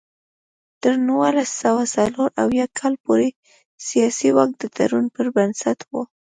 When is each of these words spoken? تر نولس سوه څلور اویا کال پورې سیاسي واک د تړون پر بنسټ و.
تر 0.81 0.93
نولس 1.09 1.49
سوه 1.61 1.83
څلور 1.95 2.29
اویا 2.43 2.65
کال 2.79 2.93
پورې 3.03 3.29
سیاسي 3.87 4.29
واک 4.35 4.51
د 4.57 4.63
تړون 4.75 5.05
پر 5.15 5.25
بنسټ 5.35 5.79
و. 5.89 5.93